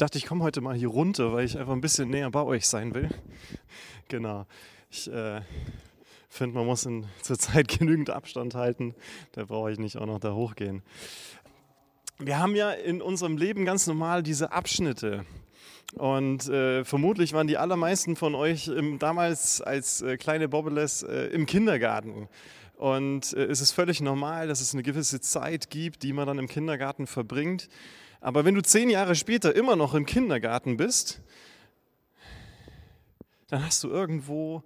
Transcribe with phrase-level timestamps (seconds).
[0.00, 2.66] dachte, ich komme heute mal hier runter, weil ich einfach ein bisschen näher bei euch
[2.66, 3.08] sein will.
[4.08, 4.44] Genau.
[4.90, 5.40] Ich äh,
[6.28, 8.96] finde, man muss in, zur Zeit genügend Abstand halten.
[9.32, 10.82] Da brauche ich nicht auch noch da hochgehen.
[12.18, 15.24] Wir haben ja in unserem Leben ganz normal diese Abschnitte.
[15.94, 21.26] Und äh, vermutlich waren die allermeisten von euch im, damals als äh, kleine Bobbeles äh,
[21.26, 22.28] im Kindergarten.
[22.76, 26.38] Und äh, es ist völlig normal, dass es eine gewisse Zeit gibt, die man dann
[26.38, 27.68] im Kindergarten verbringt.
[28.20, 31.22] Aber wenn du zehn Jahre später immer noch im Kindergarten bist,
[33.48, 34.62] dann hast du irgendwo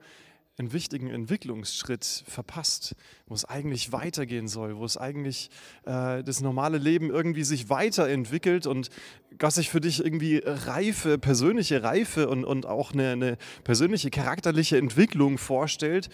[0.57, 2.95] einen wichtigen Entwicklungsschritt verpasst,
[3.27, 5.51] wo es eigentlich weitergehen soll, wo es eigentlich
[5.85, 8.89] äh, das normale Leben irgendwie sich weiterentwickelt und
[9.39, 14.79] Gott sich für dich irgendwie Reife, persönliche Reife und, und auch eine, eine persönliche charakterliche
[14.79, 16.09] Entwicklung vorstellt,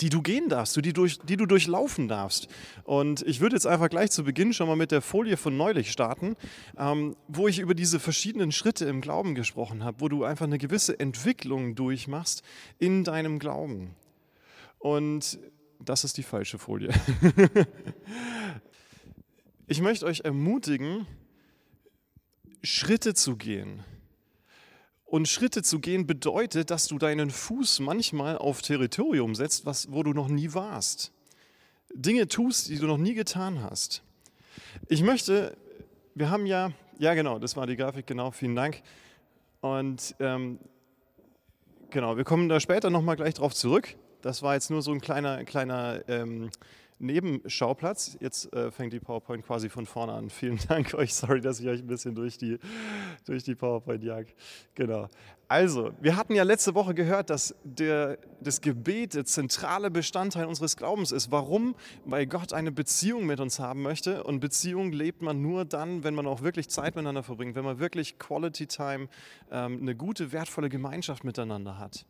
[0.00, 2.48] die du gehen darfst, die, durch, die du durchlaufen darfst.
[2.84, 5.90] Und ich würde jetzt einfach gleich zu Beginn schon mal mit der Folie von neulich
[5.90, 6.36] starten,
[6.76, 10.58] ähm, wo ich über diese verschiedenen Schritte im Glauben gesprochen habe, wo du einfach eine
[10.58, 12.42] gewisse Entwicklung durchmachst
[12.78, 13.94] in deinem Glauben.
[14.78, 15.38] Und
[15.78, 16.92] das ist die falsche Folie.
[19.66, 21.06] ich möchte euch ermutigen,
[22.62, 23.82] Schritte zu gehen
[25.10, 30.04] und Schritte zu gehen bedeutet, dass du deinen Fuß manchmal auf Territorium setzt, was, wo
[30.04, 31.12] du noch nie warst.
[31.92, 34.02] Dinge tust, die du noch nie getan hast.
[34.86, 35.56] Ich möchte,
[36.14, 38.82] wir haben ja, ja genau, das war die Grafik, genau, vielen Dank.
[39.60, 40.60] Und ähm,
[41.90, 43.96] genau, wir kommen da später nochmal gleich drauf zurück.
[44.22, 46.50] Das war jetzt nur so ein kleiner, kleiner ähm,
[47.00, 48.16] Nebenschauplatz.
[48.20, 50.30] Jetzt äh, fängt die PowerPoint quasi von vorne an.
[50.30, 51.14] Vielen Dank euch.
[51.14, 52.58] Sorry, dass ich euch ein bisschen durch die,
[53.26, 54.26] durch die PowerPoint jag.
[54.74, 55.08] Genau.
[55.48, 60.76] Also, wir hatten ja letzte Woche gehört, dass der, das Gebet der zentrale Bestandteil unseres
[60.76, 61.32] Glaubens ist.
[61.32, 61.74] Warum?
[62.04, 64.22] Weil Gott eine Beziehung mit uns haben möchte.
[64.22, 67.80] Und Beziehung lebt man nur dann, wenn man auch wirklich Zeit miteinander verbringt, wenn man
[67.80, 69.08] wirklich Quality Time,
[69.50, 72.06] ähm, eine gute, wertvolle Gemeinschaft miteinander hat.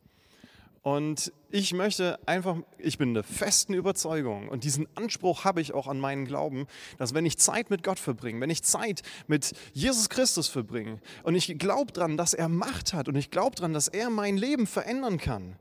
[0.82, 5.86] Und ich möchte einfach, ich bin der festen Überzeugung und diesen Anspruch habe ich auch
[5.86, 10.08] an meinen Glauben, dass wenn ich Zeit mit Gott verbringe, wenn ich Zeit mit Jesus
[10.08, 13.88] Christus verbringe und ich glaube daran, dass er Macht hat und ich glaube daran, dass
[13.88, 15.56] er mein Leben verändern kann,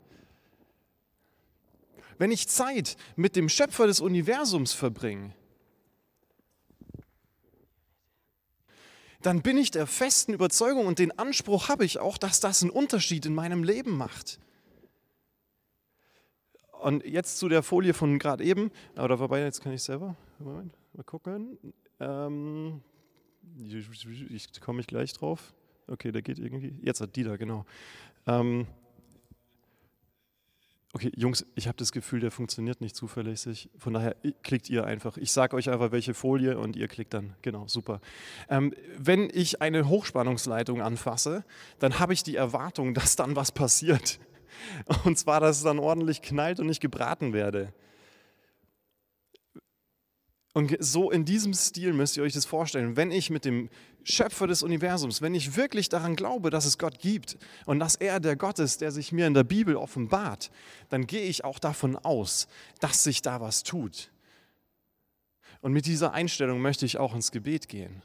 [2.17, 5.33] wenn ich Zeit mit dem Schöpfer des Universums verbringe,
[9.21, 12.71] dann bin ich der festen Überzeugung und den Anspruch habe ich auch, dass das einen
[12.71, 14.39] Unterschied in meinem Leben macht.
[16.79, 18.71] Und jetzt zu der Folie von gerade eben.
[18.97, 20.15] Oder vorbei, jetzt kann ich selber.
[20.39, 21.57] Moment, mal gucken.
[21.99, 22.81] Ähm,
[23.57, 25.53] ich komme ich gleich drauf.
[25.87, 26.79] Okay, da geht irgendwie.
[26.81, 27.65] Jetzt hat die da, genau.
[28.27, 28.67] Ähm,
[30.93, 33.69] okay, Jungs, ich habe das Gefühl, der funktioniert nicht zuverlässig.
[33.77, 35.17] Von daher klickt ihr einfach.
[35.17, 37.35] Ich sage euch einfach, welche Folie und ihr klickt dann.
[37.41, 38.01] Genau, super.
[38.49, 41.43] Ähm, wenn ich eine Hochspannungsleitung anfasse,
[41.79, 44.19] dann habe ich die Erwartung, dass dann was passiert.
[45.03, 47.73] Und zwar, dass es dann ordentlich knallt und ich gebraten werde.
[50.53, 52.97] Und so in diesem Stil müsst ihr euch das vorstellen.
[52.97, 53.69] Wenn ich mit dem
[54.03, 58.19] Schöpfer des Universums, wenn ich wirklich daran glaube, dass es Gott gibt und dass er
[58.19, 60.51] der Gott ist, der sich mir in der Bibel offenbart,
[60.89, 62.47] dann gehe ich auch davon aus,
[62.79, 64.11] dass sich da was tut.
[65.61, 68.01] Und mit dieser Einstellung möchte ich auch ins Gebet gehen.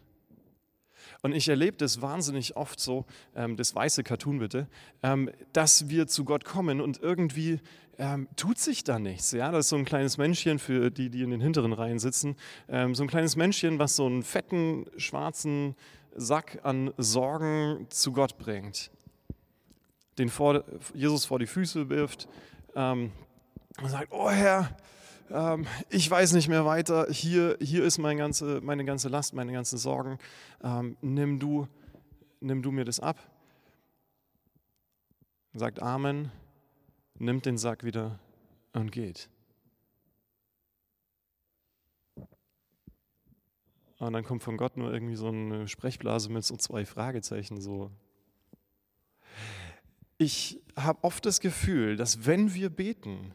[1.24, 4.68] Und ich erlebe das wahnsinnig oft so, ähm, das weiße Cartoon bitte,
[5.02, 7.60] ähm, dass wir zu Gott kommen und irgendwie
[7.96, 9.32] ähm, tut sich da nichts.
[9.32, 9.50] Ja?
[9.50, 12.36] Das ist so ein kleines Männchen für die, die in den hinteren Reihen sitzen.
[12.68, 15.76] Ähm, so ein kleines Männchen, was so einen fetten, schwarzen
[16.14, 18.90] Sack an Sorgen zu Gott bringt.
[20.18, 20.62] Den vor,
[20.92, 22.28] Jesus vor die Füße wirft
[22.76, 23.12] ähm,
[23.80, 24.76] und sagt, oh Herr,
[25.30, 29.52] ähm, ich weiß nicht mehr weiter, hier, hier ist mein ganze, meine ganze Last, meine
[29.52, 30.18] ganzen Sorgen,
[30.62, 31.68] ähm, nimm, du,
[32.40, 33.18] nimm du mir das ab.
[35.52, 36.32] Sagt Amen,
[37.18, 38.18] nimmt den Sack wieder
[38.72, 39.28] und geht.
[43.98, 47.90] Und dann kommt von Gott nur irgendwie so eine Sprechblase mit so zwei Fragezeichen so.
[50.18, 53.32] Ich habe oft das Gefühl, dass wenn wir beten,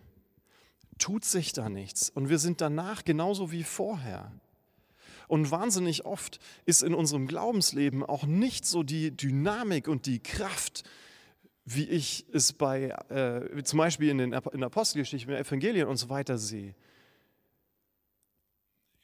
[0.99, 2.09] tut sich da nichts.
[2.09, 4.31] Und wir sind danach genauso wie vorher.
[5.27, 10.83] Und wahnsinnig oft ist in unserem Glaubensleben auch nicht so die Dynamik und die Kraft,
[11.65, 15.87] wie ich es bei, äh, zum Beispiel in, den, in der Apostelgeschichte, in den Evangelien
[15.87, 16.73] und so weiter sehe.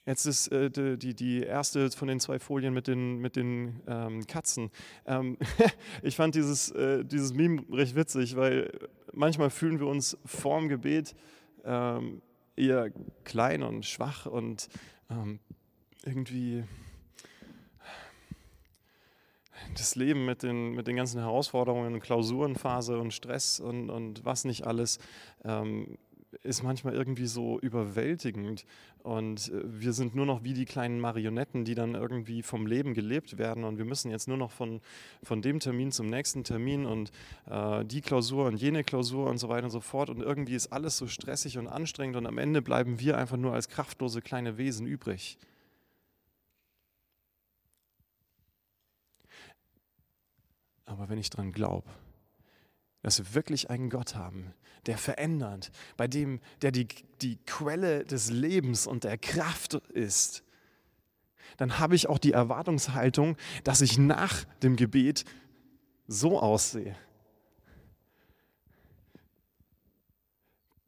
[0.07, 4.25] Jetzt ist äh, die, die erste von den zwei Folien mit den, mit den ähm,
[4.27, 4.71] Katzen.
[5.06, 5.38] Ähm,
[6.03, 8.71] ich fand dieses, äh, dieses Meme recht witzig, weil
[9.13, 11.15] manchmal fühlen wir uns vorm Gebet
[11.65, 12.21] ähm,
[12.56, 12.91] eher
[13.23, 14.69] klein und schwach und
[15.09, 15.39] ähm,
[16.06, 16.63] irgendwie
[19.73, 24.65] das Leben mit den, mit den ganzen Herausforderungen, Klausurenphase und Stress und, und was nicht
[24.65, 25.00] alles,
[25.44, 25.97] ähm,
[26.44, 28.65] ist manchmal irgendwie so überwältigend.
[29.05, 32.95] Und äh, wir sind nur noch wie die kleinen Marionetten, die dann irgendwie vom Leben
[32.95, 33.63] gelebt werden.
[33.63, 34.81] Und wir müssen jetzt nur noch von,
[35.21, 37.11] von dem Termin zum nächsten Termin und
[37.47, 40.09] äh, die Klausur und jene Klausur und so weiter und so fort.
[40.09, 42.15] Und irgendwie ist alles so stressig und anstrengend.
[42.15, 45.37] Und am Ende bleiben wir einfach nur als kraftlose kleine Wesen übrig.
[50.87, 51.87] Aber wenn ich daran glaube,
[53.05, 54.51] dass wir wirklich einen Gott haben,
[54.87, 56.87] der verändert, bei dem, der die,
[57.21, 60.41] die Quelle des Lebens und der Kraft ist,
[61.57, 65.23] dann habe ich auch die Erwartungshaltung, dass ich nach dem Gebet
[66.07, 66.95] so aussehe.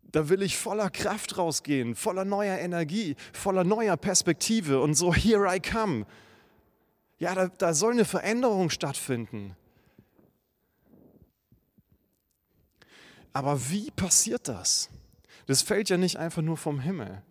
[0.05, 5.45] Da will ich voller Kraft rausgehen, voller neuer Energie, voller neuer Perspektive und so, here
[5.55, 6.07] I come.
[7.19, 9.55] Ja, da, da soll eine Veränderung stattfinden.
[13.33, 14.89] Aber wie passiert das?
[15.45, 17.21] Das fällt ja nicht einfach nur vom Himmel.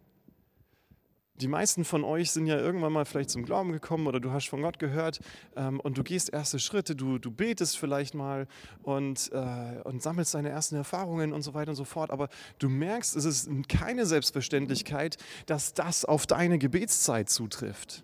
[1.41, 4.49] Die meisten von euch sind ja irgendwann mal vielleicht zum Glauben gekommen oder du hast
[4.49, 5.21] von Gott gehört
[5.55, 8.47] ähm, und du gehst erste Schritte, du, du betest vielleicht mal
[8.83, 12.11] und, äh, und sammelst deine ersten Erfahrungen und so weiter und so fort.
[12.11, 18.03] Aber du merkst, es ist keine Selbstverständlichkeit, dass das auf deine Gebetszeit zutrifft.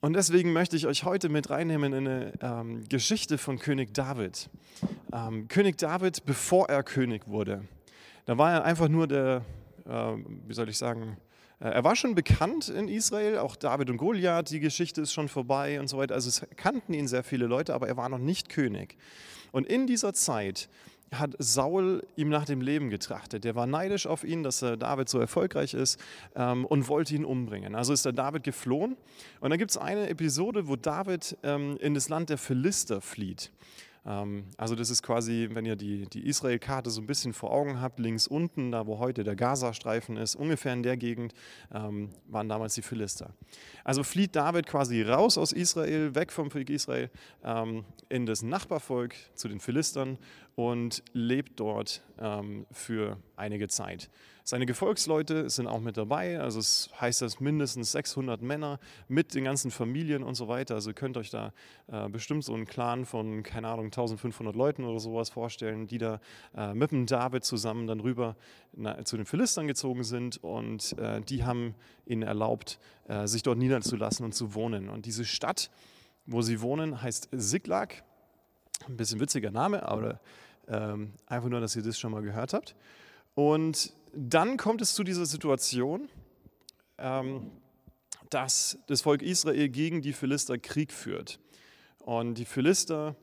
[0.00, 4.50] Und deswegen möchte ich euch heute mit reinnehmen in eine ähm, Geschichte von König David.
[5.12, 7.64] Ähm, König David, bevor er König wurde,
[8.26, 9.42] da war er einfach nur der,
[9.86, 9.90] äh,
[10.46, 11.16] wie soll ich sagen,
[11.60, 15.28] äh, er war schon bekannt in Israel, auch David und Goliath, die Geschichte ist schon
[15.28, 16.14] vorbei und so weiter.
[16.14, 18.96] Also kannten ihn sehr viele Leute, aber er war noch nicht König.
[19.52, 20.68] Und in dieser Zeit
[21.12, 23.44] hat Saul ihm nach dem Leben getrachtet.
[23.44, 26.00] Der war neidisch auf ihn, dass David so erfolgreich ist
[26.34, 27.74] ähm, und wollte ihn umbringen.
[27.74, 28.96] Also ist der David geflohen.
[29.40, 33.52] Und dann gibt es eine Episode, wo David ähm, in das Land der Philister flieht.
[34.06, 37.80] Ähm, also das ist quasi, wenn ihr die, die Israel-Karte so ein bisschen vor Augen
[37.80, 41.34] habt, links unten, da wo heute der Gazastreifen ist, ungefähr in der Gegend
[41.74, 43.34] ähm, waren damals die Philister.
[43.84, 47.10] Also flieht David quasi raus aus Israel, weg vom Volk Israel,
[47.44, 50.18] ähm, in das Nachbarvolk zu den Philistern
[50.54, 52.02] und lebt dort
[52.72, 54.08] für einige Zeit.
[54.48, 58.78] Seine Gefolgsleute sind auch mit dabei, also es heißt das mindestens 600 Männer
[59.08, 60.76] mit den ganzen Familien und so weiter.
[60.76, 61.52] Also ihr könnt euch da
[61.88, 66.20] äh, bestimmt so einen Clan von, keine Ahnung, 1500 Leuten oder sowas vorstellen, die da
[66.56, 68.36] äh, mit dem David zusammen dann rüber
[68.72, 72.78] na, zu den Philistern gezogen sind und äh, die haben ihnen erlaubt,
[73.08, 74.90] äh, sich dort niederzulassen und zu wohnen.
[74.90, 75.72] Und diese Stadt,
[76.24, 77.94] wo sie wohnen, heißt Siglag.
[78.86, 80.20] Ein bisschen witziger Name, aber
[80.68, 82.76] ähm, einfach nur, dass ihr das schon mal gehört habt.
[83.34, 86.08] Und dann kommt es zu dieser Situation,
[86.98, 87.50] ähm,
[88.30, 91.38] dass das Volk Israel gegen die Philister Krieg führt.
[91.98, 93.14] Und die Philister,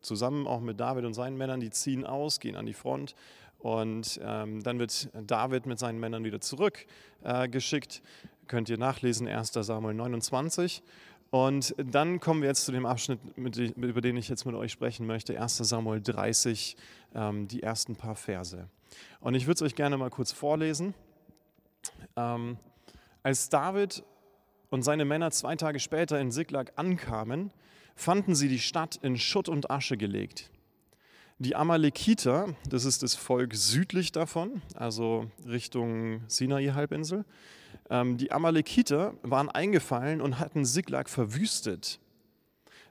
[0.00, 3.14] zusammen auch mit David und seinen Männern, die ziehen aus, gehen an die Front.
[3.58, 8.02] Und ähm, dann wird David mit seinen Männern wieder zurückgeschickt.
[8.04, 9.52] Äh, Könnt ihr nachlesen, 1.
[9.54, 10.82] Samuel 29.
[11.30, 15.06] Und dann kommen wir jetzt zu dem Abschnitt, über den ich jetzt mit euch sprechen
[15.06, 15.56] möchte, 1.
[15.56, 16.76] Samuel 30,
[17.16, 18.68] ähm, die ersten paar Verse.
[19.20, 20.94] Und ich würde es euch gerne mal kurz vorlesen.
[22.16, 22.58] Ähm,
[23.22, 24.04] als David
[24.70, 27.52] und seine Männer zwei Tage später in Siklag ankamen,
[27.94, 30.50] fanden sie die Stadt in Schutt und Asche gelegt.
[31.38, 37.24] Die Amalekiter, das ist das Volk südlich davon, also Richtung Sinai-Halbinsel,
[37.90, 42.00] ähm, die Amalekiter waren eingefallen und hatten Siklag verwüstet.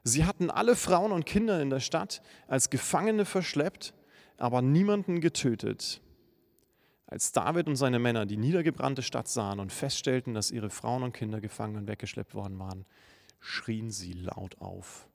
[0.04, 3.94] Sie hatten alle Frauen und Kinder in der Stadt als Gefangene verschleppt
[4.38, 6.00] aber niemanden getötet.
[7.06, 11.12] Als David und seine Männer die niedergebrannte Stadt sahen und feststellten, dass ihre Frauen und
[11.12, 12.84] Kinder gefangen und weggeschleppt worden waren,
[13.38, 15.08] schrien sie laut auf.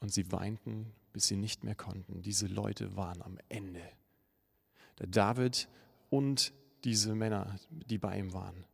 [0.00, 2.22] Und sie weinten, bis sie nicht mehr konnten.
[2.22, 3.82] Diese Leute waren am Ende.
[4.98, 5.68] Der David
[6.10, 6.52] und
[6.84, 8.64] diese Männer, die bei ihm waren,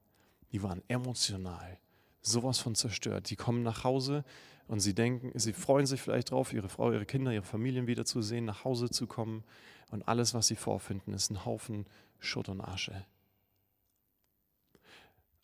[0.53, 1.79] die waren emotional
[2.23, 3.31] sowas von zerstört.
[3.31, 4.25] Die kommen nach Hause
[4.71, 8.45] und sie denken, sie freuen sich vielleicht drauf, ihre Frau, ihre Kinder, ihre Familien wiederzusehen,
[8.45, 9.43] nach Hause zu kommen.
[9.91, 11.87] Und alles, was sie vorfinden, ist ein Haufen
[12.21, 13.05] Schutt und Asche.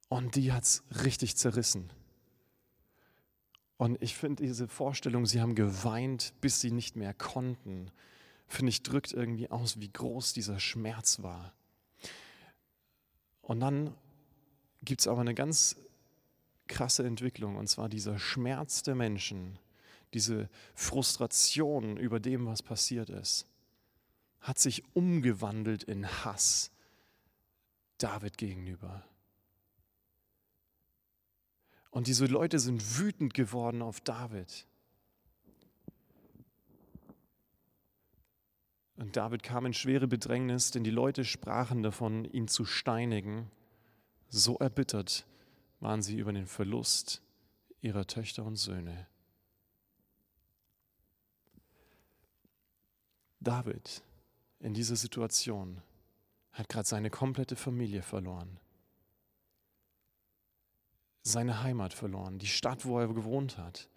[0.08, 1.90] Und die hat es richtig zerrissen.
[3.78, 7.90] Und ich finde diese Vorstellung, sie haben geweint, bis sie nicht mehr konnten,
[8.46, 11.52] finde ich, drückt irgendwie aus, wie groß dieser Schmerz war.
[13.42, 13.92] Und dann
[14.82, 15.74] gibt es aber eine ganz
[16.68, 19.58] krasse Entwicklung, und zwar dieser Schmerz der Menschen,
[20.14, 23.46] diese Frustration über dem, was passiert ist,
[24.40, 26.70] hat sich umgewandelt in Hass
[27.98, 29.04] David gegenüber.
[31.90, 34.66] Und diese Leute sind wütend geworden auf David.
[38.96, 43.50] Und David kam in schwere Bedrängnis, denn die Leute sprachen davon, ihn zu steinigen.
[44.28, 45.26] So erbittert
[45.80, 47.22] waren sie über den Verlust
[47.80, 49.06] ihrer Töchter und Söhne.
[53.40, 54.02] David
[54.60, 55.82] in dieser Situation
[56.52, 58.58] hat gerade seine komplette Familie verloren,
[61.22, 63.88] seine Heimat verloren, die Stadt, wo er gewohnt hat.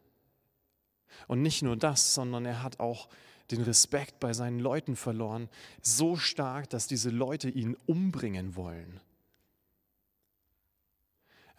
[1.27, 3.09] Und nicht nur das, sondern er hat auch
[3.49, 5.49] den Respekt bei seinen Leuten verloren,
[5.81, 8.99] so stark, dass diese Leute ihn umbringen wollen.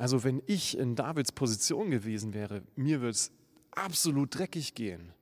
[0.00, 3.30] Also wenn ich in Davids Position gewesen wäre, mir würde es
[3.72, 5.12] absolut dreckig gehen.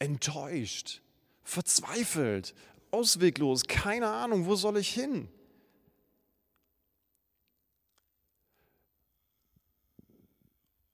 [0.00, 1.00] Enttäuscht,
[1.44, 2.56] verzweifelt,
[2.90, 5.28] ausweglos, keine Ahnung, wo soll ich hin?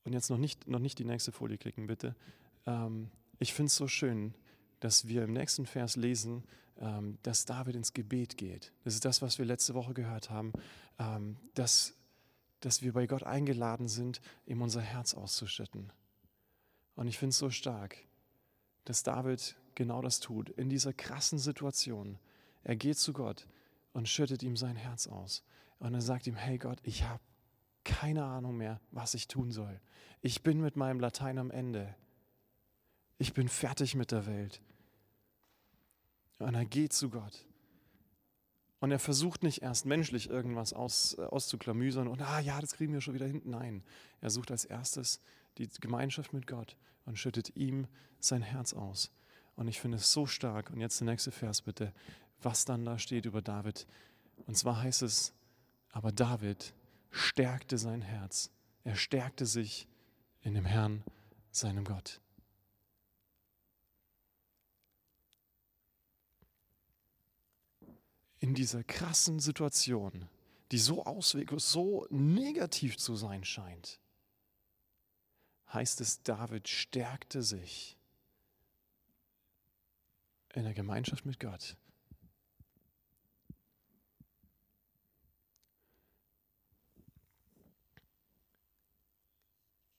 [0.04, 2.14] Und jetzt noch nicht, noch nicht die nächste Folie klicken, bitte.
[2.66, 3.08] Ähm,
[3.38, 4.34] ich finde es so schön,
[4.86, 6.44] dass wir im nächsten Vers lesen,
[6.78, 8.72] ähm, dass David ins Gebet geht.
[8.84, 10.52] Das ist das, was wir letzte Woche gehört haben,
[11.00, 11.94] ähm, dass,
[12.60, 15.92] dass wir bei Gott eingeladen sind, ihm unser Herz auszuschütten.
[16.94, 17.96] Und ich finde es so stark,
[18.84, 22.20] dass David genau das tut, in dieser krassen Situation.
[22.62, 23.48] Er geht zu Gott
[23.92, 25.42] und schüttet ihm sein Herz aus.
[25.80, 27.24] Und er sagt ihm, hey Gott, ich habe
[27.82, 29.80] keine Ahnung mehr, was ich tun soll.
[30.20, 31.92] Ich bin mit meinem Latein am Ende.
[33.18, 34.62] Ich bin fertig mit der Welt.
[36.38, 37.46] Und er geht zu Gott.
[38.78, 42.92] Und er versucht nicht erst menschlich irgendwas aus, äh, auszuklamüsern und, ah ja, das kriegen
[42.92, 43.50] wir schon wieder hinten.
[43.50, 43.82] Nein,
[44.20, 45.20] er sucht als erstes
[45.58, 46.76] die Gemeinschaft mit Gott
[47.06, 47.86] und schüttet ihm
[48.20, 49.10] sein Herz aus.
[49.54, 50.70] Und ich finde es so stark.
[50.70, 51.92] Und jetzt der nächste Vers bitte,
[52.42, 53.86] was dann da steht über David.
[54.46, 55.32] Und zwar heißt es,
[55.90, 56.74] aber David
[57.10, 58.50] stärkte sein Herz.
[58.84, 59.88] Er stärkte sich
[60.42, 61.02] in dem Herrn,
[61.50, 62.20] seinem Gott.
[68.38, 70.28] In dieser krassen Situation,
[70.72, 74.00] die so ausweglos, so negativ zu sein scheint,
[75.72, 77.96] heißt es, David stärkte sich
[80.54, 81.76] in der Gemeinschaft mit Gott.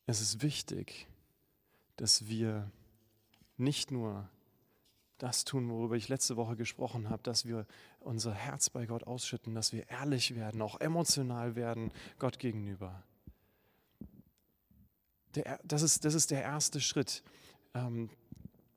[0.09, 1.05] Es ist wichtig,
[1.97, 2.71] dass wir
[3.57, 4.29] nicht nur
[5.17, 7.65] das tun, worüber ich letzte Woche gesprochen habe, dass wir
[7.99, 13.03] unser Herz bei Gott ausschütten, dass wir ehrlich werden, auch emotional werden Gott gegenüber.
[15.35, 17.23] Der, das, ist, das ist der erste Schritt.
[17.73, 18.09] Ähm,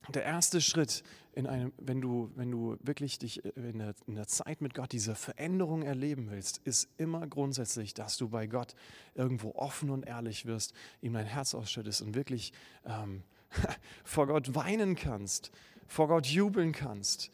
[0.09, 4.27] der erste Schritt, in einem, wenn, du, wenn du wirklich dich in der, in der
[4.27, 8.75] Zeit mit Gott diese Veränderung erleben willst, ist immer grundsätzlich, dass du bei Gott
[9.15, 12.53] irgendwo offen und ehrlich wirst, ihm dein Herz ausschüttest und wirklich
[12.85, 13.23] ähm,
[14.05, 15.53] vor Gott weinen kannst
[15.91, 17.33] vor Gott jubeln kannst.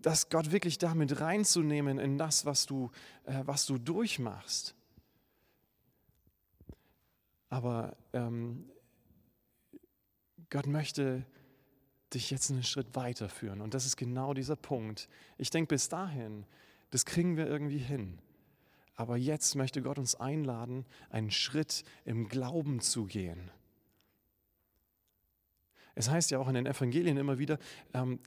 [0.00, 2.90] Das Gott wirklich damit reinzunehmen in das, was du,
[3.24, 4.74] äh, was du durchmachst.
[7.50, 8.64] Aber ähm,
[10.48, 11.24] Gott möchte
[12.14, 13.60] dich jetzt einen Schritt weiterführen.
[13.60, 15.08] Und das ist genau dieser Punkt.
[15.36, 16.46] Ich denke, bis dahin,
[16.90, 18.18] das kriegen wir irgendwie hin.
[18.94, 23.50] Aber jetzt möchte Gott uns einladen, einen Schritt im Glauben zu gehen.
[25.94, 27.58] Es heißt ja auch in den Evangelien immer wieder,
[27.94, 28.18] ähm,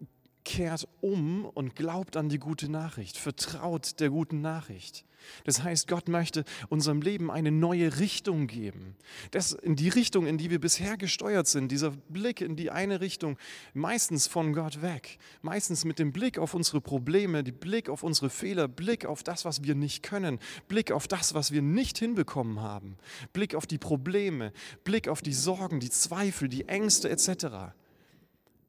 [0.45, 5.03] kehrt um und glaubt an die gute Nachricht, vertraut der guten Nachricht.
[5.43, 8.95] Das heißt, Gott möchte unserem Leben eine neue Richtung geben.
[9.31, 13.01] Das in die Richtung, in die wir bisher gesteuert sind, dieser Blick in die eine
[13.01, 13.37] Richtung,
[13.73, 18.29] meistens von Gott weg, meistens mit dem Blick auf unsere Probleme, die Blick auf unsere
[18.29, 22.59] Fehler, Blick auf das, was wir nicht können, Blick auf das, was wir nicht hinbekommen
[22.59, 22.97] haben,
[23.33, 27.73] Blick auf die Probleme, Blick auf die Sorgen, die Zweifel, die Ängste etc.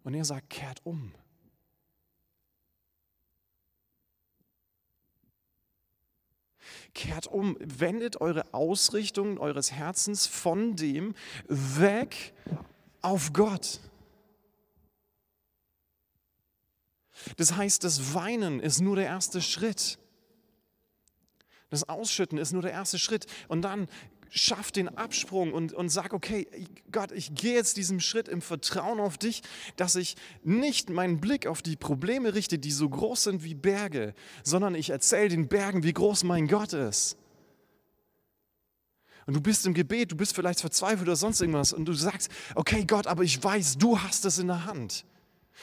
[0.04, 1.12] Und er sagt, kehrt um.
[6.94, 11.14] Kehrt um, wendet eure Ausrichtung eures Herzens von dem
[11.49, 12.35] weg
[13.02, 13.80] auf Gott.
[17.37, 19.99] Das heißt, das Weinen ist nur der erste Schritt.
[21.70, 23.26] Das Ausschütten ist nur der erste Schritt.
[23.49, 23.88] Und dann
[24.30, 26.47] schaff den Absprung und, und sag, okay,
[26.92, 29.42] Gott, ich gehe jetzt diesen Schritt im Vertrauen auf dich,
[29.76, 34.14] dass ich nicht meinen Blick auf die Probleme richte, die so groß sind wie Berge,
[34.42, 37.16] sondern ich erzähle den Bergen, wie groß mein Gott ist.
[39.26, 42.30] Und du bist im Gebet, du bist vielleicht verzweifelt oder sonst irgendwas und du sagst,
[42.54, 45.04] okay Gott, aber ich weiß, du hast es in der Hand.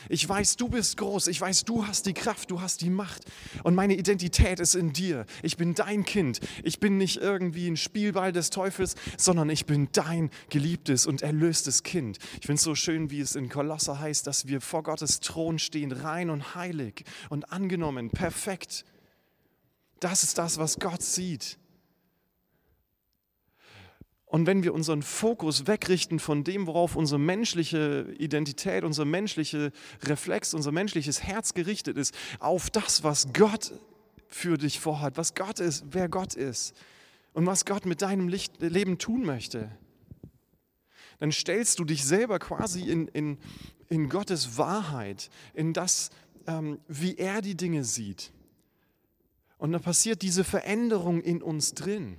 [0.09, 1.27] Ich weiß, du bist groß.
[1.27, 3.23] Ich weiß, du hast die Kraft, du hast die Macht.
[3.63, 5.25] Und meine Identität ist in dir.
[5.41, 6.39] Ich bin dein Kind.
[6.63, 11.83] Ich bin nicht irgendwie ein Spielball des Teufels, sondern ich bin dein geliebtes und erlöstes
[11.83, 12.17] Kind.
[12.39, 15.59] Ich finde es so schön, wie es in Kolosser heißt, dass wir vor Gottes Thron
[15.59, 18.85] stehen, rein und heilig und angenommen, perfekt.
[19.99, 21.57] Das ist das, was Gott sieht.
[24.33, 29.69] Und wenn wir unseren Fokus wegrichten von dem, worauf unsere menschliche Identität, unser menschlicher
[30.01, 33.73] Reflex, unser menschliches Herz gerichtet ist, auf das, was Gott
[34.27, 36.73] für dich vorhat, was Gott ist, wer Gott ist
[37.33, 39.69] und was Gott mit deinem Leben tun möchte,
[41.19, 43.37] dann stellst du dich selber quasi in, in,
[43.87, 46.09] in Gottes Wahrheit, in das,
[46.47, 48.31] ähm, wie er die Dinge sieht.
[49.59, 52.17] Und dann passiert diese Veränderung in uns drin.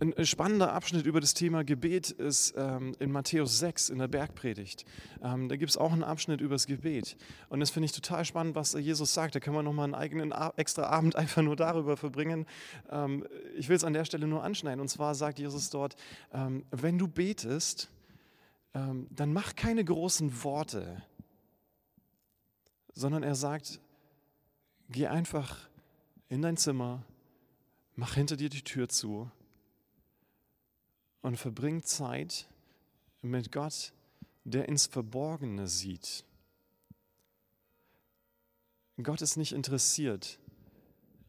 [0.00, 4.84] Ein spannender Abschnitt über das Thema Gebet ist ähm, in Matthäus 6 in der Bergpredigt.
[5.22, 7.16] Ähm, da gibt es auch einen Abschnitt über das Gebet.
[7.48, 9.36] Und das finde ich total spannend, was Jesus sagt.
[9.36, 12.44] Da kann man nochmal einen eigenen extra Abend einfach nur darüber verbringen.
[12.90, 13.24] Ähm,
[13.56, 14.80] ich will es an der Stelle nur anschneiden.
[14.80, 15.94] Und zwar sagt Jesus dort,
[16.32, 17.88] ähm, wenn du betest,
[18.74, 21.04] ähm, dann mach keine großen Worte,
[22.94, 23.78] sondern er sagt,
[24.88, 25.56] geh einfach
[26.28, 27.04] in dein Zimmer,
[27.94, 29.30] mach hinter dir die Tür zu
[31.24, 32.46] und verbringt Zeit
[33.22, 33.94] mit Gott,
[34.44, 36.22] der ins Verborgene sieht.
[39.02, 40.38] Gott ist nicht interessiert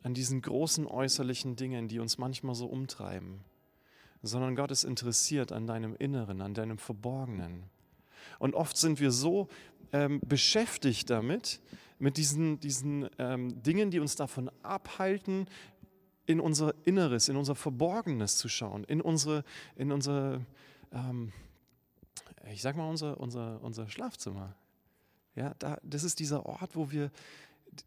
[0.03, 3.39] an diesen großen äußerlichen Dingen, die uns manchmal so umtreiben,
[4.21, 7.63] sondern Gott ist interessiert an deinem Inneren, an deinem Verborgenen.
[8.37, 9.47] Und oft sind wir so
[9.93, 11.61] ähm, beschäftigt damit,
[11.99, 15.47] mit diesen, diesen ähm, Dingen, die uns davon abhalten,
[16.25, 19.43] in unser Inneres, in unser Verborgenes zu schauen, in unsere,
[19.75, 20.45] in unsere
[20.91, 21.31] ähm,
[22.51, 24.55] ich sag mal, unser, unser, unser Schlafzimmer.
[25.35, 27.11] Ja, da, das ist dieser Ort, wo wir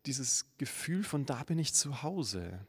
[0.06, 2.66] dieses Gefühl von da bin ich zu Hause.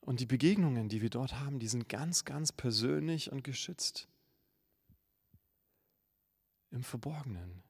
[0.00, 4.08] Und die Begegnungen, die wir dort haben, die sind ganz, ganz persönlich und geschützt.
[6.70, 7.62] Im Verborgenen.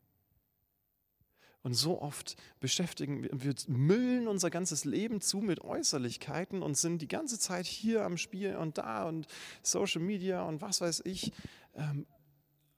[1.62, 7.00] Und so oft beschäftigen wir, wir müllen unser ganzes Leben zu mit Äußerlichkeiten und sind
[7.00, 9.28] die ganze Zeit hier am Spiel und da und
[9.62, 11.32] Social Media und was weiß ich.
[11.76, 12.06] Ähm,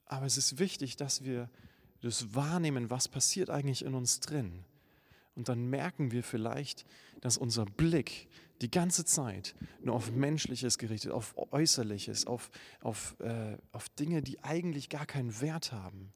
[0.05, 1.49] aber es ist wichtig, dass wir
[2.01, 4.63] das wahrnehmen, was passiert eigentlich in uns drin.
[5.33, 6.85] Und dann merken wir vielleicht,
[7.21, 8.29] dass unser Blick
[8.61, 14.43] die ganze Zeit nur auf Menschliches gerichtet, auf Äußerliches, auf, auf, äh, auf Dinge, die
[14.43, 16.13] eigentlich gar keinen Wert haben.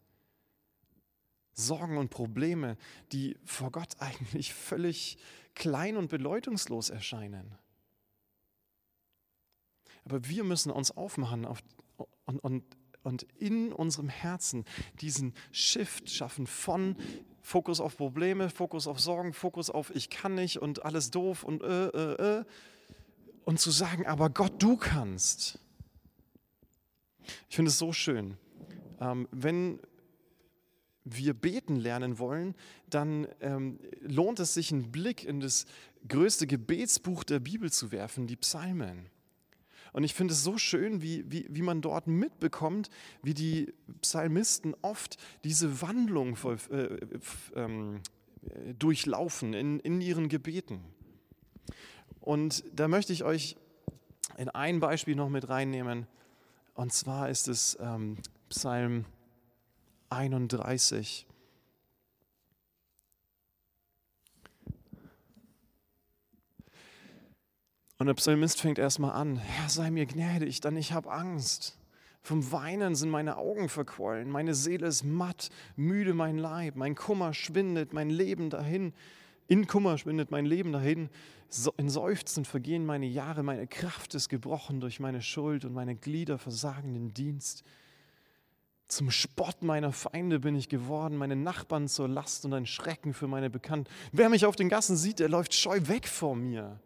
[1.53, 2.77] Sorgen und Probleme,
[3.11, 5.17] die vor Gott eigentlich völlig
[5.55, 7.57] klein und bedeutungslos erscheinen.
[10.05, 11.59] Aber wir müssen uns aufmachen auf,
[12.25, 12.63] und, und,
[13.03, 14.65] und in unserem Herzen
[15.01, 16.95] diesen Shift schaffen von
[17.41, 21.61] Fokus auf Probleme, Fokus auf Sorgen, Fokus auf ich kann nicht und alles doof und
[21.63, 22.45] äh, äh, äh,
[23.45, 25.59] und zu sagen, aber Gott, du kannst.
[27.49, 28.37] Ich finde es so schön,
[28.99, 29.79] ähm, wenn
[31.05, 32.55] wir beten lernen wollen,
[32.89, 35.65] dann ähm, lohnt es sich, einen Blick in das
[36.07, 39.09] größte Gebetsbuch der Bibel zu werfen, die Psalmen.
[39.91, 42.89] Und ich finde es so schön, wie, wie, wie man dort mitbekommt,
[43.23, 46.37] wie die Psalmisten oft diese Wandlung
[46.69, 46.99] äh,
[47.55, 48.01] ähm,
[48.77, 50.81] durchlaufen in, in ihren Gebeten.
[52.21, 53.57] Und da möchte ich euch
[54.37, 56.07] in ein Beispiel noch mit reinnehmen.
[56.75, 58.17] Und zwar ist es ähm,
[58.49, 59.05] Psalm
[60.09, 61.25] 31.
[67.97, 71.77] Und der Psalmist fängt erstmal an, Herr, sei mir gnädig, denn ich habe Angst.
[72.21, 77.33] Vom Weinen sind meine Augen verquollen, meine Seele ist matt, müde mein Leib, mein Kummer
[77.33, 78.93] schwindet, mein Leben dahin.
[79.47, 81.09] In Kummer schwindet mein Leben dahin,
[81.77, 86.37] in Seufzen vergehen meine Jahre, meine Kraft ist gebrochen durch meine Schuld und meine Glieder
[86.37, 87.63] versagen den Dienst.
[88.89, 93.27] Zum Spott meiner Feinde bin ich geworden, meine Nachbarn zur Last und ein Schrecken für
[93.27, 93.87] meine Bekannten.
[94.11, 96.79] Wer mich auf den Gassen sieht, der läuft scheu weg vor mir.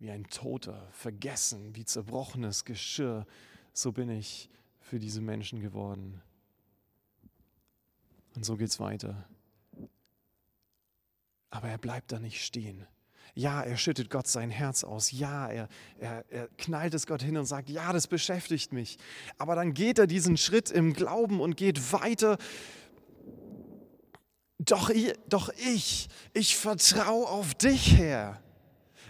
[0.00, 3.28] Wie ein Toter, vergessen, wie zerbrochenes Geschirr,
[3.72, 6.20] so bin ich für diese Menschen geworden.
[8.34, 9.28] Und so geht's weiter.
[11.48, 12.84] Aber er bleibt da nicht stehen.
[13.34, 15.10] Ja, er schüttet Gott sein Herz aus.
[15.10, 15.68] Ja, er,
[15.98, 18.96] er, er knallt es Gott hin und sagt, ja, das beschäftigt mich.
[19.38, 22.38] Aber dann geht er diesen Schritt im Glauben und geht weiter.
[24.58, 24.90] Doch,
[25.28, 28.40] doch ich, ich vertraue auf dich, Herr.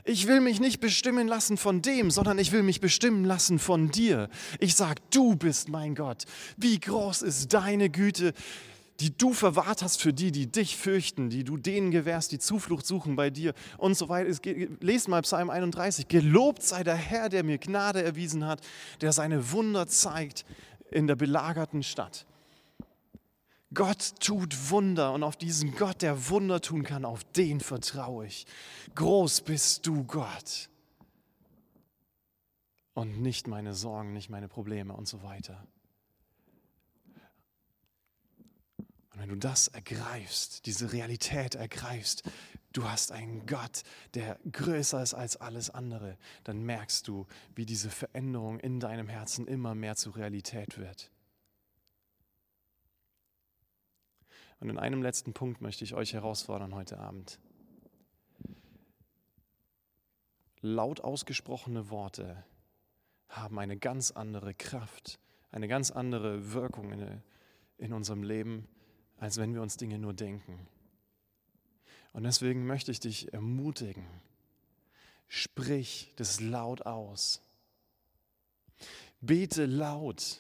[0.07, 3.91] Ich will mich nicht bestimmen lassen von dem, sondern ich will mich bestimmen lassen von
[3.91, 4.29] dir.
[4.59, 6.25] Ich sage, du bist mein Gott.
[6.59, 8.35] Wie groß ist deine Güte,
[9.01, 12.87] die du verwahrt hast für die, die dich fürchten, die du denen gewährst, die Zuflucht
[12.87, 14.31] suchen bei dir und so weiter.
[14.81, 16.07] Lest mal Psalm 31.
[16.09, 18.61] Gelobt sei der Herr, der mir Gnade erwiesen hat,
[19.01, 20.45] der seine Wunder zeigt
[20.91, 22.27] in der belagerten Stadt.
[23.73, 28.47] Gott tut Wunder und auf diesen Gott, der Wunder tun kann, auf den vertraue ich.
[28.95, 30.71] Groß bist du, Gott.
[32.93, 35.67] Und nicht meine Sorgen, nicht meine Probleme und so weiter.
[39.15, 42.25] Und wenn du das ergreifst, diese Realität ergreifst,
[42.73, 47.91] du hast einen Gott, der größer ist als alles andere, dann merkst du, wie diese
[47.91, 51.13] Veränderung in deinem Herzen immer mehr zur Realität wird.
[54.59, 57.39] Und in einem letzten Punkt möchte ich euch herausfordern heute Abend.
[60.61, 62.43] Laut ausgesprochene Worte
[63.29, 65.21] haben eine ganz andere Kraft,
[65.53, 67.23] eine ganz andere Wirkung in,
[67.77, 68.67] in unserem Leben,
[69.19, 70.67] als wenn wir uns Dinge nur denken.
[72.13, 74.05] Und deswegen möchte ich dich ermutigen,
[75.29, 77.41] sprich das laut aus.
[79.21, 80.39] Bete laut.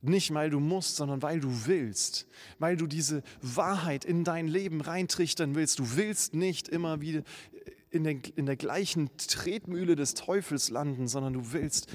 [0.00, 2.26] Nicht, weil du musst, sondern weil du willst.
[2.58, 5.78] Weil du diese Wahrheit in dein Leben reintrichtern willst.
[5.78, 7.22] Du willst nicht immer wieder
[7.92, 11.88] in, den, in der gleichen Tretmühle des Teufels landen, sondern du willst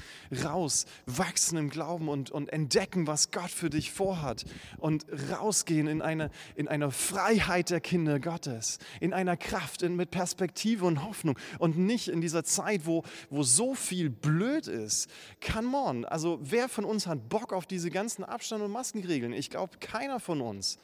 [0.44, 4.44] raus, wachsen im Glauben und, und entdecken, was Gott für dich vorhat
[4.78, 10.10] und rausgehen in eine, in einer Freiheit der Kinder Gottes, in einer Kraft, in, mit
[10.10, 15.08] Perspektive und Hoffnung und nicht in dieser Zeit, wo, wo so viel blöd ist.
[15.44, 19.32] Come on, also wer von uns hat Bock auf diese ganzen Abstand- und Maskenregeln?
[19.32, 20.78] Ich glaube, keiner von uns.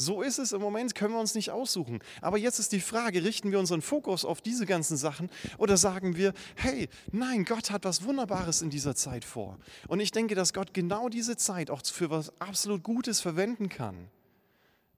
[0.00, 1.98] So ist es im Moment, können wir uns nicht aussuchen.
[2.20, 6.16] Aber jetzt ist die Frage, richten wir unseren Fokus auf diese ganzen Sachen oder sagen
[6.16, 9.58] wir, hey, nein, Gott hat was Wunderbares in dieser Zeit vor.
[9.88, 14.08] Und ich denke, dass Gott genau diese Zeit auch für was absolut Gutes verwenden kann.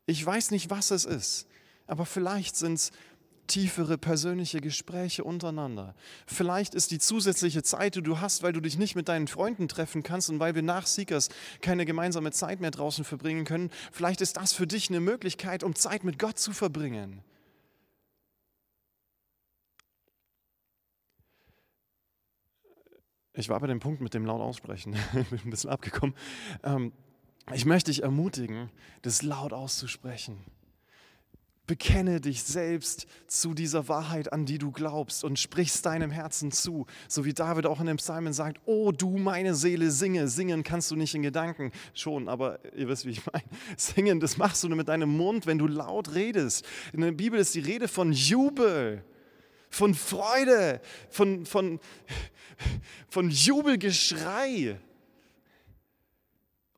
[0.05, 1.47] Ich weiß nicht, was es ist,
[1.87, 2.91] aber vielleicht sind es
[3.51, 5.95] tiefere persönliche Gespräche untereinander.
[6.25, 9.67] Vielleicht ist die zusätzliche Zeit, die du hast, weil du dich nicht mit deinen Freunden
[9.67, 11.29] treffen kannst und weil wir nach Seekers
[11.61, 15.75] keine gemeinsame Zeit mehr draußen verbringen können, vielleicht ist das für dich eine Möglichkeit, um
[15.75, 17.25] Zeit mit Gott zu verbringen.
[23.33, 26.15] Ich war bei dem Punkt mit dem laut aussprechen, bin ein bisschen abgekommen.
[26.63, 26.93] Ähm,
[27.53, 28.71] ich möchte dich ermutigen,
[29.03, 30.39] das laut auszusprechen.
[31.71, 36.85] Bekenne dich selbst zu dieser Wahrheit, an die du glaubst und sprichst deinem Herzen zu.
[37.07, 40.27] So wie David auch in dem Psalmen sagt, oh du meine Seele, singe.
[40.27, 43.45] Singen kannst du nicht in Gedanken schon, aber ihr wisst, wie ich meine.
[43.77, 46.67] Singen, das machst du nur mit deinem Mund, wenn du laut redest.
[46.93, 49.05] In der Bibel ist die Rede von Jubel,
[49.69, 51.79] von Freude, von, von,
[53.09, 54.77] von Jubelgeschrei.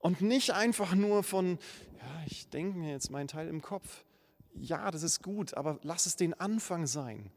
[0.01, 1.59] Und nicht einfach nur von,
[1.99, 4.05] ja, ich denke mir jetzt meinen Teil im Kopf
[4.55, 7.31] ja, das ist gut, aber lass es den Anfang sein.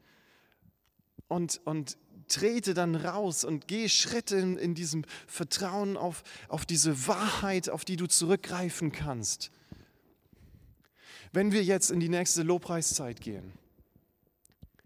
[1.28, 1.98] Und, und
[2.28, 7.84] trete dann raus und geh Schritte in, in diesem Vertrauen auf, auf diese Wahrheit, auf
[7.84, 9.50] die du zurückgreifen kannst.
[11.32, 13.52] Wenn wir jetzt in die nächste Lobpreiszeit gehen,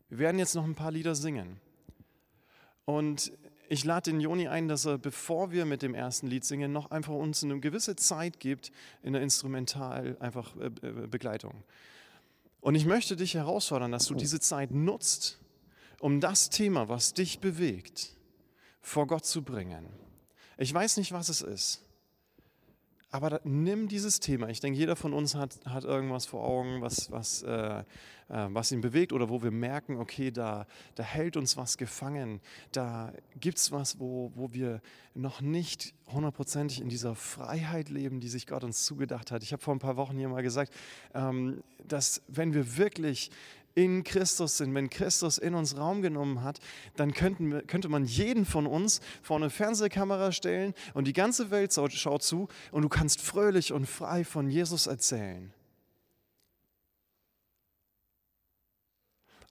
[0.08, 1.60] wir werden jetzt noch ein paar Lieder singen.
[2.84, 3.32] Und
[3.68, 6.90] ich lade den Joni ein, dass er, bevor wir mit dem ersten Lied singen, noch
[6.90, 10.70] einfach uns eine gewisse Zeit gibt in der Instrumental einfach äh,
[11.06, 11.62] Begleitung.
[12.60, 15.38] Und ich möchte dich herausfordern, dass du diese Zeit nutzt,
[15.98, 18.16] um das Thema, was dich bewegt,
[18.80, 19.86] vor Gott zu bringen.
[20.58, 21.82] Ich weiß nicht, was es ist.
[23.12, 24.48] Aber nimm dieses Thema.
[24.48, 27.82] Ich denke, jeder von uns hat, hat irgendwas vor Augen, was, was, äh, äh,
[28.28, 32.40] was ihn bewegt oder wo wir merken, okay, da, da hält uns was gefangen.
[32.70, 34.80] Da gibt es was, wo, wo wir
[35.14, 39.42] noch nicht hundertprozentig in dieser Freiheit leben, die sich Gott uns zugedacht hat.
[39.42, 40.72] Ich habe vor ein paar Wochen hier mal gesagt,
[41.12, 43.32] ähm, dass wenn wir wirklich
[43.74, 46.60] in Christus sind, wenn Christus in uns Raum genommen hat,
[46.96, 51.72] dann könnten, könnte man jeden von uns vor eine Fernsehkamera stellen und die ganze Welt
[51.72, 55.52] schaut zu und du kannst fröhlich und frei von Jesus erzählen.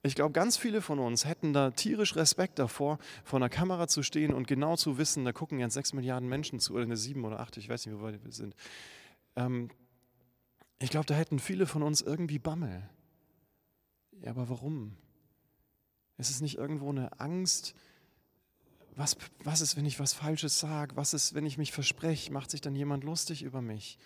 [0.02, 4.02] Ich glaube, ganz viele von uns hätten da tierisch Respekt davor, vor einer Kamera zu
[4.02, 7.24] stehen und genau zu wissen, da gucken jetzt sechs Milliarden Menschen zu, oder eine sieben
[7.24, 8.54] oder acht, ich weiß nicht, wo weit wir sind.
[9.36, 9.70] Ähm,
[10.78, 12.88] ich glaube, da hätten viele von uns irgendwie Bammel.
[14.22, 14.96] Ja, aber warum?
[16.18, 17.74] Ist es nicht irgendwo eine Angst?
[18.96, 20.96] Was, was ist, wenn ich was Falsches sage?
[20.96, 22.32] Was ist, wenn ich mich verspreche?
[22.32, 23.98] Macht sich dann jemand lustig über mich?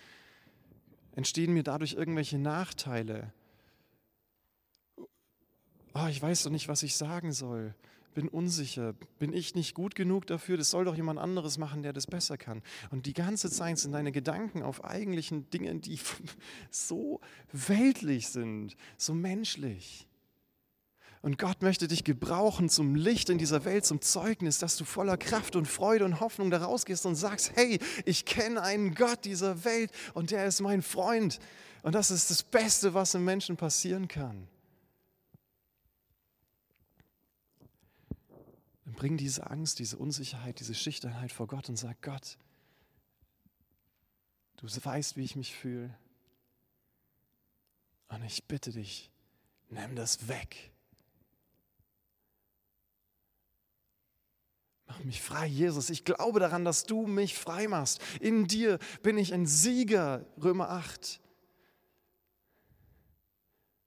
[1.17, 3.33] Entstehen mir dadurch irgendwelche Nachteile?
[5.95, 7.75] oh, ich weiß doch nicht, was ich sagen soll,
[8.15, 11.93] bin unsicher, bin ich nicht gut genug dafür, das soll doch jemand anderes machen, der
[11.93, 12.63] das besser kann.
[12.91, 15.99] Und die ganze Zeit sind deine Gedanken auf eigentlichen Dingen, die
[16.71, 17.21] so
[17.53, 20.07] weltlich sind, so menschlich.
[21.25, 25.17] Und Gott möchte dich gebrauchen zum Licht in dieser Welt, zum Zeugnis, dass du voller
[25.17, 29.65] Kraft und Freude und Hoffnung da rausgehst und sagst, hey, ich kenne einen Gott dieser
[29.65, 31.39] Welt und der ist mein Freund.
[31.83, 34.49] Und das ist das Beste, was im Menschen passieren kann.
[38.85, 42.39] Dann bring diese Angst, diese Unsicherheit, diese Schüchternheit vor Gott und sag, Gott,
[44.57, 45.97] du weißt, wie ich mich fühle.
[48.09, 49.11] Und ich bitte dich,
[49.71, 50.73] nimm das weg.
[54.87, 55.91] Mach mich frei, Jesus.
[55.91, 58.01] Ich glaube daran, dass du mich frei machst.
[58.21, 61.21] In dir bin ich ein Sieger, Römer 8.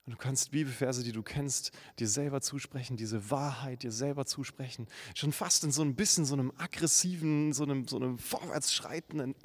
[0.08, 4.88] Und du kannst Bibelverse, die du kennst, dir selber zusprechen, diese Wahrheit dir selber zusprechen.
[5.14, 9.36] Schon fast in so ein bisschen so einem aggressiven, so einem, so einem vorwärtsschreitenden,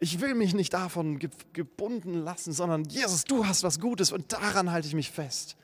[0.00, 1.18] ich will mich nicht davon
[1.52, 5.56] gebunden lassen, sondern Jesus, du hast was Gutes und daran halte ich mich fest.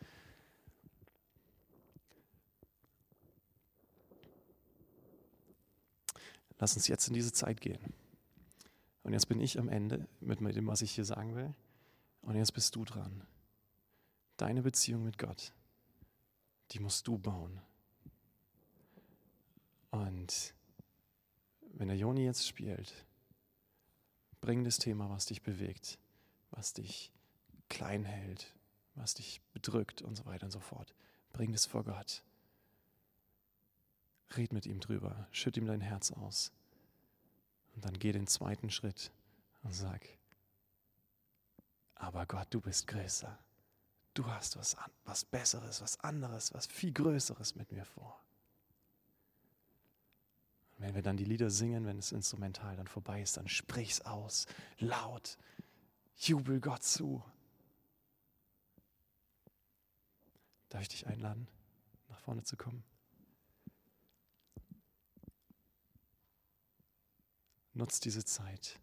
[6.59, 7.95] Lass uns jetzt in diese Zeit gehen.
[9.03, 11.55] Und jetzt bin ich am Ende mit dem, was ich hier sagen will.
[12.21, 13.23] Und jetzt bist du dran.
[14.37, 15.53] Deine Beziehung mit Gott,
[16.73, 17.61] die musst du bauen.
[19.91, 20.55] Und
[21.75, 23.07] wenn der Joni jetzt spielt,
[24.41, 25.99] bring das Thema, was dich bewegt,
[26.51, 27.13] was dich
[27.69, 28.55] klein hält,
[28.97, 30.95] was dich bedrückt und so weiter und so fort.
[31.33, 32.25] Bring das vor Gott.
[34.37, 36.53] Red mit ihm drüber, schütt ihm dein Herz aus.
[37.75, 39.13] Und dann geh den zweiten Schritt
[39.63, 40.07] und sag,
[41.95, 43.39] aber Gott, du bist größer.
[44.15, 48.21] Du hast was, was Besseres, was anderes, was viel Größeres mit mir vor.
[50.77, 54.01] Und wenn wir dann die Lieder singen, wenn es instrumental dann vorbei ist, dann sprich's
[54.03, 54.47] aus,
[54.79, 55.37] laut,
[56.17, 57.25] jubel Gott zu.
[60.69, 61.49] Darf ich dich einladen,
[62.09, 62.85] nach vorne zu kommen?
[67.73, 68.79] Nutzt diese Zeit,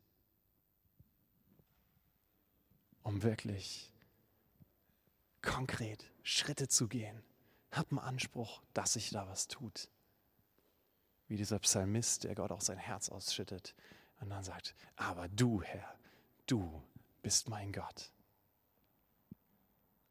[3.03, 3.93] um wirklich
[5.41, 7.23] konkret Schritte zu gehen.
[7.71, 9.89] Hab einen Anspruch, dass sich da was tut.
[11.27, 13.73] Wie dieser Psalmist, der Gott auch sein Herz ausschüttet
[14.19, 15.95] und dann sagt, aber du, Herr,
[16.45, 16.83] du
[17.21, 18.11] bist mein Gott.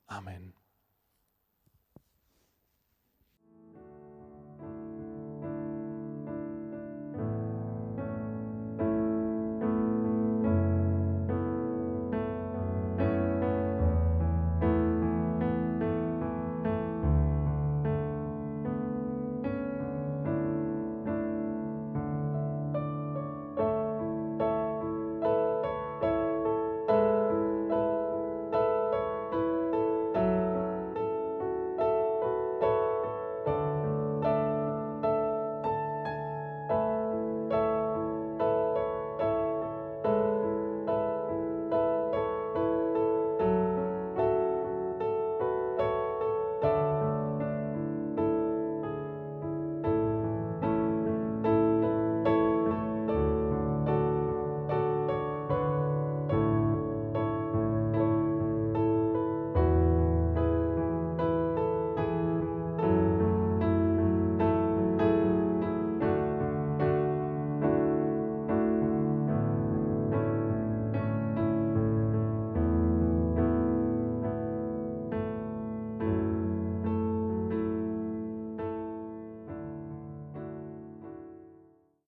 [0.06, 0.54] Amen.